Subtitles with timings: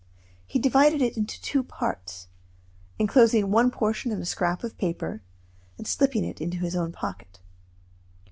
[0.47, 2.27] He divided it into two parts,
[2.97, 5.21] enclosing one portion in a scrap of paper,
[5.77, 7.39] and slipping it into his own pocket.